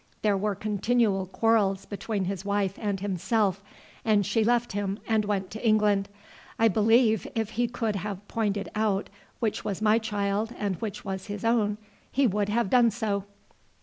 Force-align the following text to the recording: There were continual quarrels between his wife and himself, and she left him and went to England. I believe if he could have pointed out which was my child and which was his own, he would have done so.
There 0.23 0.35
were 0.35 0.55
continual 0.55 1.27
quarrels 1.27 1.85
between 1.85 2.25
his 2.25 2.43
wife 2.43 2.73
and 2.81 2.99
himself, 2.99 3.63
and 4.03 4.25
she 4.25 4.43
left 4.43 4.71
him 4.71 4.97
and 5.07 5.25
went 5.25 5.51
to 5.51 5.63
England. 5.63 6.09
I 6.57 6.69
believe 6.69 7.27
if 7.35 7.51
he 7.51 7.67
could 7.67 7.97
have 7.97 8.27
pointed 8.27 8.67
out 8.73 9.11
which 9.41 9.63
was 9.63 9.79
my 9.79 9.99
child 9.99 10.55
and 10.57 10.75
which 10.77 11.05
was 11.05 11.27
his 11.27 11.45
own, 11.45 11.77
he 12.11 12.25
would 12.25 12.49
have 12.49 12.71
done 12.71 12.89
so. 12.89 13.25